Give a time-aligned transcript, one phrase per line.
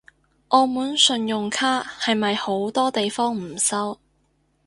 [0.47, 3.99] 澳門信用卡係咪好多地方唔收？